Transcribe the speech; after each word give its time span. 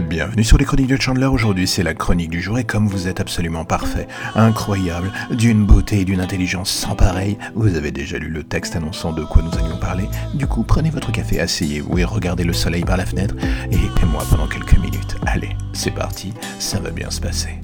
Bienvenue 0.00 0.44
sur 0.44 0.58
les 0.58 0.64
chroniques 0.64 0.88
de 0.88 1.00
Chandler. 1.00 1.26
Aujourd'hui, 1.26 1.66
c'est 1.66 1.82
la 1.82 1.92
chronique 1.92 2.30
du 2.30 2.40
jour 2.40 2.58
et 2.58 2.64
comme 2.64 2.86
vous 2.86 3.08
êtes 3.08 3.20
absolument 3.20 3.64
parfait, 3.64 4.06
incroyable, 4.36 5.10
d'une 5.30 5.66
beauté 5.66 6.00
et 6.00 6.04
d'une 6.04 6.20
intelligence 6.20 6.70
sans 6.70 6.94
pareil, 6.94 7.36
vous 7.54 7.74
avez 7.74 7.90
déjà 7.90 8.18
lu 8.18 8.28
le 8.28 8.44
texte 8.44 8.76
annonçant 8.76 9.12
de 9.12 9.24
quoi 9.24 9.42
nous 9.42 9.58
allions 9.58 9.78
parler. 9.78 10.08
Du 10.34 10.46
coup, 10.46 10.62
prenez 10.62 10.90
votre 10.90 11.10
café, 11.10 11.40
asseyez-vous 11.40 11.98
et 11.98 12.04
regardez 12.04 12.44
le 12.44 12.52
soleil 12.52 12.84
par 12.84 12.96
la 12.96 13.06
fenêtre 13.06 13.34
et 13.72 13.74
aimez-moi 13.74 14.22
pendant 14.30 14.46
quelques 14.46 14.78
minutes. 14.78 15.16
Allez, 15.26 15.56
c'est 15.72 15.94
parti, 15.94 16.32
ça 16.58 16.78
va 16.78 16.90
bien 16.90 17.10
se 17.10 17.20
passer. 17.20 17.60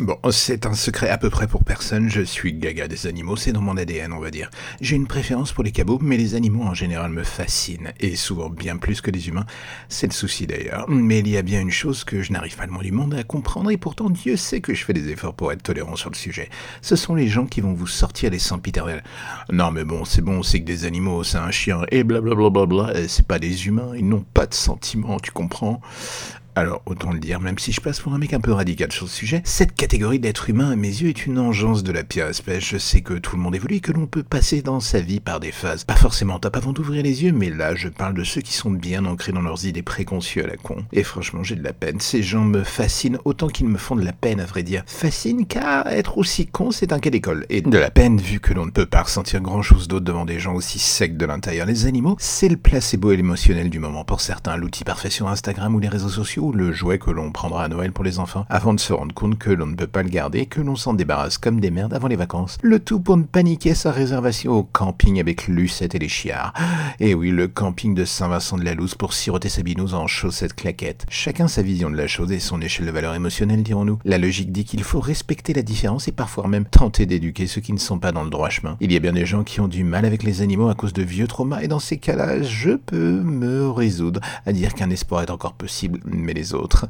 Bon, 0.00 0.16
c'est 0.30 0.64
un 0.64 0.72
secret 0.72 1.10
à 1.10 1.18
peu 1.18 1.28
près 1.28 1.46
pour 1.46 1.62
personne, 1.62 2.08
je 2.08 2.22
suis 2.22 2.54
gaga 2.54 2.88
des 2.88 3.06
animaux, 3.06 3.36
c'est 3.36 3.52
dans 3.52 3.60
mon 3.60 3.76
ADN 3.76 4.14
on 4.14 4.18
va 4.18 4.30
dire. 4.30 4.48
J'ai 4.80 4.96
une 4.96 5.06
préférence 5.06 5.52
pour 5.52 5.62
les 5.62 5.72
cabots, 5.72 5.98
mais 6.00 6.16
les 6.16 6.34
animaux 6.34 6.62
en 6.62 6.72
général 6.72 7.10
me 7.10 7.22
fascinent, 7.22 7.92
et 8.00 8.16
souvent 8.16 8.48
bien 8.48 8.78
plus 8.78 9.02
que 9.02 9.10
les 9.10 9.28
humains. 9.28 9.44
C'est 9.90 10.06
le 10.06 10.14
souci 10.14 10.46
d'ailleurs. 10.46 10.86
Mais 10.88 11.18
il 11.18 11.28
y 11.28 11.36
a 11.36 11.42
bien 11.42 11.60
une 11.60 11.70
chose 11.70 12.04
que 12.04 12.22
je 12.22 12.32
n'arrive 12.32 12.56
pas 12.56 12.64
le 12.64 12.72
monde 12.72 12.82
du 12.82 12.92
monde 12.92 13.12
à 13.12 13.24
comprendre, 13.24 13.70
et 13.70 13.76
pourtant 13.76 14.08
Dieu 14.08 14.36
sait 14.36 14.62
que 14.62 14.72
je 14.72 14.86
fais 14.86 14.94
des 14.94 15.10
efforts 15.10 15.34
pour 15.34 15.52
être 15.52 15.62
tolérant 15.62 15.96
sur 15.96 16.08
le 16.08 16.16
sujet. 16.16 16.48
Ce 16.80 16.96
sont 16.96 17.14
les 17.14 17.28
gens 17.28 17.44
qui 17.44 17.60
vont 17.60 17.74
vous 17.74 17.86
sortir 17.86 18.30
les 18.30 18.38
sempiternels. 18.38 19.04
Non 19.52 19.70
mais 19.70 19.84
bon, 19.84 20.06
c'est 20.06 20.22
bon, 20.22 20.42
c'est 20.42 20.60
que 20.60 20.66
des 20.66 20.86
animaux, 20.86 21.24
c'est 21.24 21.36
un 21.36 21.50
chien, 21.50 21.82
et 21.90 22.04
blablabla, 22.04 22.64
bla 22.64 22.92
c'est 23.06 23.26
pas 23.26 23.38
des 23.38 23.66
humains, 23.66 23.92
ils 23.94 24.08
n'ont 24.08 24.24
pas 24.32 24.46
de 24.46 24.54
sentiments, 24.54 25.20
tu 25.20 25.30
comprends? 25.30 25.82
Alors, 26.56 26.82
autant 26.86 27.12
le 27.12 27.20
dire, 27.20 27.40
même 27.40 27.58
si 27.58 27.72
je 27.72 27.80
passe 27.80 28.00
pour 28.00 28.12
un 28.12 28.18
mec 28.18 28.32
un 28.32 28.40
peu 28.40 28.52
radical 28.52 28.90
sur 28.90 29.06
le 29.06 29.10
sujet, 29.10 29.40
cette 29.44 29.74
catégorie 29.74 30.18
d'être 30.18 30.50
humain 30.50 30.70
à 30.70 30.76
mes 30.76 30.88
yeux 30.88 31.08
est 31.08 31.26
une 31.26 31.38
engeance 31.38 31.84
de 31.84 31.92
la 31.92 32.02
pire 32.02 32.26
espèce. 32.26 32.64
Je 32.64 32.76
sais 32.76 33.02
que 33.02 33.14
tout 33.14 33.36
le 33.36 33.42
monde 33.42 33.54
évolue 33.54 33.76
et 33.76 33.80
que 33.80 33.92
l'on 33.92 34.06
peut 34.06 34.24
passer 34.24 34.60
dans 34.60 34.80
sa 34.80 35.00
vie 35.00 35.20
par 35.20 35.38
des 35.38 35.52
phases. 35.52 35.84
Pas 35.84 35.94
forcément 35.94 36.38
top 36.38 36.56
avant 36.56 36.72
d'ouvrir 36.72 37.02
les 37.02 37.22
yeux, 37.22 37.32
mais 37.32 37.50
là, 37.50 37.74
je 37.74 37.88
parle 37.88 38.14
de 38.14 38.24
ceux 38.24 38.40
qui 38.40 38.52
sont 38.52 38.70
bien 38.70 39.04
ancrés 39.04 39.32
dans 39.32 39.42
leurs 39.42 39.64
idées 39.64 39.82
préconçues 39.82 40.42
à 40.42 40.46
la 40.48 40.56
con. 40.56 40.84
Et 40.92 41.04
franchement, 41.04 41.44
j'ai 41.44 41.54
de 41.54 41.62
la 41.62 41.72
peine. 41.72 42.00
Ces 42.00 42.22
gens 42.22 42.44
me 42.44 42.64
fascinent 42.64 43.18
autant 43.24 43.48
qu'ils 43.48 43.68
me 43.68 43.78
font 43.78 43.96
de 43.96 44.04
la 44.04 44.12
peine, 44.12 44.40
à 44.40 44.46
vrai 44.46 44.62
dire. 44.62 44.82
Fascinent 44.86 45.46
car 45.46 45.86
être 45.86 46.18
aussi 46.18 46.46
con, 46.46 46.72
c'est 46.72 46.92
un 46.92 46.98
cas 46.98 47.10
d'école. 47.10 47.46
Et 47.48 47.62
de 47.62 47.78
la 47.78 47.90
peine, 47.90 48.20
vu 48.20 48.40
que 48.40 48.54
l'on 48.54 48.66
ne 48.66 48.70
peut 48.70 48.86
pas 48.86 49.02
ressentir 49.02 49.40
grand 49.40 49.62
chose 49.62 49.86
d'autre 49.86 50.04
devant 50.04 50.24
des 50.24 50.40
gens 50.40 50.54
aussi 50.54 50.78
secs 50.78 51.16
de 51.16 51.26
l'intérieur. 51.26 51.66
Les 51.66 51.86
animaux, 51.86 52.16
c'est 52.18 52.48
le 52.48 52.56
placebo 52.56 53.12
et 53.12 53.16
l'émotionnel 53.16 53.70
du 53.70 53.78
moment. 53.78 54.04
Pour 54.04 54.20
certains, 54.20 54.56
l'outil 54.56 54.82
parfait 54.84 55.10
sur 55.10 55.28
Instagram 55.28 55.74
ou 55.74 55.78
les 55.78 55.88
réseaux 55.88 56.08
sociaux 56.08 56.39
le 56.40 56.72
jouet 56.72 56.98
que 56.98 57.10
l'on 57.10 57.30
prendra 57.30 57.64
à 57.64 57.68
Noël 57.68 57.92
pour 57.92 58.04
les 58.04 58.18
enfants, 58.18 58.46
avant 58.48 58.72
de 58.74 58.80
se 58.80 58.92
rendre 58.92 59.14
compte 59.14 59.38
que 59.38 59.50
l'on 59.50 59.66
ne 59.66 59.74
peut 59.74 59.86
pas 59.86 60.02
le 60.02 60.08
garder, 60.08 60.46
que 60.46 60.60
l'on 60.60 60.76
s'en 60.76 60.94
débarrasse 60.94 61.38
comme 61.38 61.60
des 61.60 61.70
merdes 61.70 61.92
avant 61.92 62.08
les 62.08 62.16
vacances. 62.16 62.56
Le 62.62 62.80
tout 62.80 63.00
pour 63.00 63.16
ne 63.16 63.24
paniquer 63.24 63.74
sa 63.74 63.92
réservation 63.92 64.52
au 64.52 64.62
camping 64.62 65.20
avec 65.20 65.46
Lucette 65.46 65.94
et 65.94 65.98
les 65.98 66.08
chiards. 66.08 66.54
Et 66.98 67.14
oui, 67.14 67.30
le 67.30 67.48
camping 67.48 67.94
de 67.94 68.04
Saint-Vincent 68.04 68.56
de 68.56 68.64
la 68.64 68.74
Louse 68.74 68.94
pour 68.94 69.12
siroter 69.12 69.48
sa 69.48 69.62
binouse 69.62 69.94
en 69.94 70.06
chaussettes 70.06 70.54
claquettes. 70.54 71.06
Chacun 71.10 71.48
sa 71.48 71.62
vision 71.62 71.90
de 71.90 71.96
la 71.96 72.06
chose 72.06 72.32
et 72.32 72.38
son 72.38 72.60
échelle 72.60 72.86
de 72.86 72.90
valeur 72.90 73.14
émotionnelle, 73.14 73.62
dirons-nous. 73.62 73.98
La 74.04 74.18
logique 74.18 74.52
dit 74.52 74.64
qu'il 74.64 74.82
faut 74.82 75.00
respecter 75.00 75.52
la 75.52 75.62
différence 75.62 76.08
et 76.08 76.12
parfois 76.12 76.48
même 76.48 76.64
tenter 76.64 77.06
d'éduquer 77.06 77.46
ceux 77.46 77.60
qui 77.60 77.72
ne 77.72 77.78
sont 77.78 77.98
pas 77.98 78.12
dans 78.12 78.24
le 78.24 78.30
droit 78.30 78.48
chemin. 78.48 78.76
Il 78.80 78.92
y 78.92 78.96
a 78.96 79.00
bien 79.00 79.12
des 79.12 79.26
gens 79.26 79.44
qui 79.44 79.60
ont 79.60 79.68
du 79.68 79.84
mal 79.84 80.04
avec 80.04 80.22
les 80.22 80.40
animaux 80.42 80.68
à 80.68 80.74
cause 80.74 80.92
de 80.92 81.02
vieux 81.02 81.26
traumas 81.26 81.60
et 81.60 81.68
dans 81.68 81.78
ces 81.78 81.98
cas-là, 81.98 82.42
je 82.42 82.70
peux 82.72 83.20
me 83.20 83.68
résoudre 83.68 84.20
à 84.46 84.52
dire 84.52 84.74
qu'un 84.74 84.90
espoir 84.90 85.22
est 85.22 85.30
encore 85.30 85.54
possible, 85.54 86.00
les 86.34 86.54
autres, 86.54 86.86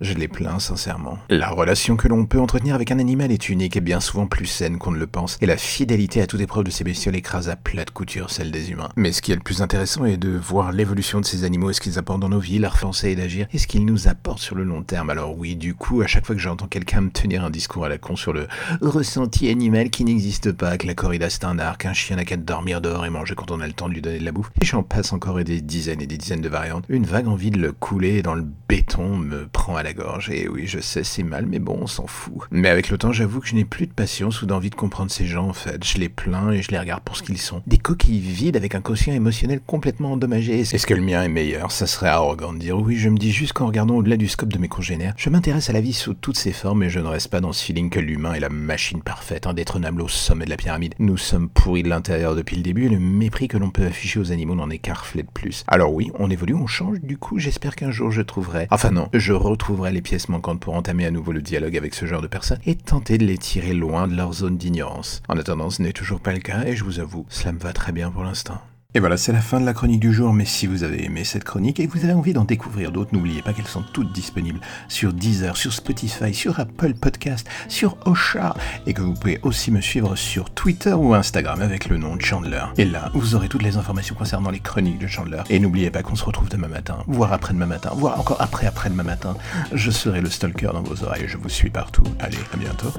je 0.00 0.14
les 0.14 0.28
plains 0.28 0.58
sincèrement. 0.58 1.18
La 1.28 1.50
relation 1.50 1.96
que 1.96 2.08
l'on 2.08 2.26
peut 2.26 2.40
entretenir 2.40 2.74
avec 2.74 2.90
un 2.90 2.98
animal 2.98 3.32
est 3.32 3.48
unique 3.48 3.76
et 3.76 3.80
bien 3.80 4.00
souvent 4.00 4.26
plus 4.26 4.46
saine 4.46 4.78
qu'on 4.78 4.92
ne 4.92 4.98
le 4.98 5.06
pense, 5.06 5.38
et 5.40 5.46
la 5.46 5.56
fidélité 5.56 6.22
à 6.22 6.26
toute 6.26 6.40
épreuve 6.40 6.64
de 6.64 6.70
ces 6.70 6.84
bestioles 6.84 7.16
écrase 7.16 7.48
à 7.48 7.56
plate 7.56 7.90
couture 7.90 8.30
celle 8.30 8.50
des 8.50 8.70
humains. 8.70 8.88
Mais 8.96 9.12
ce 9.12 9.22
qui 9.22 9.32
est 9.32 9.36
le 9.36 9.40
plus 9.40 9.62
intéressant 9.62 10.04
est 10.04 10.16
de 10.16 10.30
voir 10.30 10.72
l'évolution 10.72 11.20
de 11.20 11.24
ces 11.24 11.44
animaux 11.44 11.70
et 11.70 11.72
ce 11.72 11.80
qu'ils 11.80 11.98
apportent 11.98 12.20
dans 12.20 12.28
nos 12.28 12.40
vies, 12.40 12.58
leur 12.58 12.76
pensée 12.76 13.10
et 13.10 13.16
d'agir, 13.16 13.46
et 13.52 13.58
ce 13.58 13.66
qu'ils 13.66 13.84
nous 13.84 14.08
apportent 14.08 14.40
sur 14.40 14.56
le 14.56 14.64
long 14.64 14.82
terme. 14.82 15.10
Alors 15.10 15.36
oui, 15.36 15.56
du 15.56 15.74
coup, 15.74 16.02
à 16.02 16.06
chaque 16.06 16.26
fois 16.26 16.34
que 16.34 16.40
j'entends 16.40 16.66
quelqu'un 16.66 17.02
me 17.02 17.10
tenir 17.10 17.44
un 17.44 17.50
discours 17.50 17.84
à 17.84 17.88
la 17.88 17.98
con 17.98 18.16
sur 18.16 18.32
le 18.32 18.46
ressenti 18.80 19.48
animal 19.48 19.90
qui 19.90 20.04
n'existe 20.04 20.52
pas, 20.52 20.78
que 20.78 20.86
la 20.86 20.94
corrida 20.94 21.30
c'est 21.30 21.44
un 21.44 21.58
art, 21.58 21.78
qu'un 21.78 21.92
chien 21.92 22.16
n'a 22.16 22.24
qu'à 22.24 22.36
dormir 22.36 22.80
dehors 22.80 23.06
et 23.06 23.10
manger 23.10 23.34
quand 23.34 23.50
on 23.50 23.60
a 23.60 23.66
le 23.66 23.72
temps 23.72 23.88
de 23.88 23.94
lui 23.94 24.02
donner 24.02 24.18
de 24.18 24.24
la 24.24 24.32
bouffe, 24.32 24.50
et 24.60 24.64
j'en 24.64 24.82
passe 24.82 25.12
encore 25.12 25.42
des 25.42 25.60
dizaines 25.60 26.00
et 26.00 26.06
des 26.06 26.18
dizaines 26.18 26.40
de 26.40 26.48
variantes, 26.48 26.84
une 26.88 27.04
vague 27.04 27.28
envie 27.28 27.50
de 27.50 27.58
le 27.58 27.72
couler 27.72 28.22
dans 28.22 28.34
le 28.34 28.44
béton 28.68 28.81
me 29.16 29.46
prend 29.46 29.76
à 29.76 29.82
la 29.82 29.92
gorge. 29.92 30.30
Et 30.30 30.48
oui, 30.48 30.66
je 30.66 30.80
sais, 30.80 31.04
c'est 31.04 31.22
mal, 31.22 31.46
mais 31.46 31.58
bon, 31.58 31.78
on 31.82 31.86
s'en 31.86 32.06
fout. 32.06 32.34
Mais 32.50 32.68
avec 32.68 32.90
le 32.90 32.98
temps, 32.98 33.12
j'avoue 33.12 33.40
que 33.40 33.48
je 33.48 33.54
n'ai 33.54 33.64
plus 33.64 33.86
de 33.86 33.92
patience 33.92 34.42
ou 34.42 34.46
d'envie 34.46 34.70
de 34.70 34.74
comprendre 34.74 35.10
ces 35.10 35.26
gens, 35.26 35.48
en 35.48 35.52
fait. 35.52 35.84
Je 35.84 35.98
les 35.98 36.08
plains 36.08 36.50
et 36.50 36.62
je 36.62 36.70
les 36.70 36.78
regarde 36.78 37.02
pour 37.02 37.16
ce 37.16 37.22
qu'ils 37.22 37.38
sont. 37.38 37.62
Des 37.66 37.78
coquilles 37.78 38.20
vides 38.20 38.56
avec 38.56 38.74
un 38.74 38.80
quotient 38.80 39.14
émotionnel 39.14 39.60
complètement 39.60 40.12
endommagé. 40.12 40.60
Est-ce 40.60 40.86
que 40.86 40.94
le 40.94 41.02
mien 41.02 41.22
est 41.22 41.28
meilleur? 41.28 41.72
Ça 41.72 41.86
serait 41.86 42.08
arrogant 42.08 42.52
de 42.52 42.58
dire 42.58 42.78
oui, 42.78 42.96
je 42.96 43.08
me 43.08 43.16
dis 43.16 43.32
juste 43.32 43.52
qu'en 43.52 43.66
regardant 43.66 43.96
au-delà 43.96 44.16
du 44.16 44.28
scope 44.28 44.52
de 44.52 44.58
mes 44.58 44.68
congénères, 44.68 45.14
je 45.16 45.30
m'intéresse 45.30 45.70
à 45.70 45.72
la 45.72 45.80
vie 45.80 45.92
sous 45.92 46.14
toutes 46.14 46.36
ses 46.36 46.52
formes 46.52 46.82
et 46.82 46.90
je 46.90 47.00
ne 47.00 47.06
reste 47.06 47.28
pas 47.28 47.40
dans 47.40 47.52
ce 47.52 47.64
feeling 47.64 47.90
que 47.90 48.00
l'humain 48.00 48.34
est 48.34 48.40
la 48.40 48.48
machine 48.48 49.02
parfaite, 49.02 49.46
indétrônable 49.46 50.02
au 50.02 50.08
sommet 50.08 50.44
de 50.44 50.50
la 50.50 50.56
pyramide. 50.56 50.94
Nous 50.98 51.16
sommes 51.16 51.48
pourris 51.48 51.82
de 51.82 51.88
l'intérieur 51.88 52.34
depuis 52.34 52.56
le 52.56 52.62
début 52.62 52.86
et 52.86 52.88
le 52.88 52.98
mépris 52.98 53.48
que 53.48 53.58
l'on 53.58 53.70
peut 53.70 53.84
afficher 53.84 54.20
aux 54.20 54.32
animaux 54.32 54.54
n'en 54.54 54.68
reflet 54.94 55.22
de 55.22 55.30
plus. 55.30 55.64
Alors 55.68 55.92
oui, 55.92 56.10
on 56.18 56.30
évolue, 56.30 56.54
on 56.54 56.66
change, 56.66 57.00
du 57.00 57.16
coup 57.16 57.38
j'espère 57.38 57.76
qu'un 57.76 57.90
jour 57.90 58.10
je 58.10 58.22
trouverai... 58.22 58.66
Enfin 58.74 58.90
non, 58.90 59.10
je 59.12 59.34
retrouverai 59.34 59.92
les 59.92 60.00
pièces 60.00 60.30
manquantes 60.30 60.58
pour 60.58 60.72
entamer 60.72 61.04
à 61.04 61.10
nouveau 61.10 61.32
le 61.32 61.42
dialogue 61.42 61.76
avec 61.76 61.94
ce 61.94 62.06
genre 62.06 62.22
de 62.22 62.26
personnes 62.26 62.60
et 62.64 62.74
tenter 62.74 63.18
de 63.18 63.26
les 63.26 63.36
tirer 63.36 63.74
loin 63.74 64.08
de 64.08 64.16
leur 64.16 64.32
zone 64.32 64.56
d'ignorance. 64.56 65.20
En 65.28 65.36
attendant, 65.36 65.68
ce 65.68 65.82
n'est 65.82 65.92
toujours 65.92 66.20
pas 66.20 66.32
le 66.32 66.38
cas 66.38 66.64
et 66.64 66.74
je 66.74 66.82
vous 66.82 66.98
avoue, 66.98 67.26
cela 67.28 67.52
me 67.52 67.58
va 67.58 67.74
très 67.74 67.92
bien 67.92 68.10
pour 68.10 68.24
l'instant. 68.24 68.62
Et 68.94 69.00
voilà, 69.00 69.16
c'est 69.16 69.32
la 69.32 69.40
fin 69.40 69.58
de 69.58 69.64
la 69.64 69.72
chronique 69.72 70.00
du 70.00 70.12
jour, 70.12 70.34
mais 70.34 70.44
si 70.44 70.66
vous 70.66 70.82
avez 70.82 71.06
aimé 71.06 71.24
cette 71.24 71.44
chronique 71.44 71.80
et 71.80 71.86
que 71.86 71.92
vous 71.98 72.04
avez 72.04 72.12
envie 72.12 72.34
d'en 72.34 72.44
découvrir 72.44 72.92
d'autres, 72.92 73.14
n'oubliez 73.14 73.40
pas 73.40 73.54
qu'elles 73.54 73.66
sont 73.66 73.84
toutes 73.94 74.12
disponibles 74.12 74.60
sur 74.88 75.14
Deezer, 75.14 75.56
sur 75.56 75.72
Spotify, 75.72 76.34
sur 76.34 76.60
Apple 76.60 76.92
Podcast, 76.92 77.48
sur 77.68 77.96
Osha, 78.04 78.54
et 78.86 78.92
que 78.92 79.00
vous 79.00 79.14
pouvez 79.14 79.40
aussi 79.44 79.70
me 79.70 79.80
suivre 79.80 80.14
sur 80.14 80.50
Twitter 80.50 80.92
ou 80.92 81.14
Instagram 81.14 81.62
avec 81.62 81.88
le 81.88 81.96
nom 81.96 82.16
de 82.16 82.20
Chandler. 82.20 82.64
Et 82.76 82.84
là, 82.84 83.10
vous 83.14 83.34
aurez 83.34 83.48
toutes 83.48 83.62
les 83.62 83.78
informations 83.78 84.14
concernant 84.14 84.50
les 84.50 84.60
chroniques 84.60 84.98
de 84.98 85.06
Chandler. 85.06 85.40
Et 85.48 85.58
n'oubliez 85.58 85.90
pas 85.90 86.02
qu'on 86.02 86.16
se 86.16 86.24
retrouve 86.24 86.50
demain 86.50 86.68
matin, 86.68 86.98
voire 87.06 87.32
après-demain 87.32 87.64
matin, 87.64 87.92
voire 87.96 88.20
encore 88.20 88.42
après 88.42 88.66
après-demain 88.66 89.04
matin. 89.04 89.36
Je 89.72 89.90
serai 89.90 90.20
le 90.20 90.28
stalker 90.28 90.68
dans 90.74 90.82
vos 90.82 91.02
oreilles, 91.02 91.28
je 91.28 91.38
vous 91.38 91.48
suis 91.48 91.70
partout. 91.70 92.04
Allez, 92.20 92.36
à 92.52 92.58
bientôt. 92.58 92.92